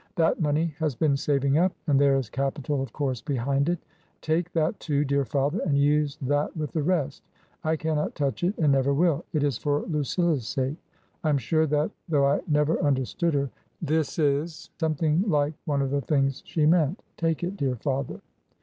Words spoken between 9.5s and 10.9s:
for Lucilla's sake.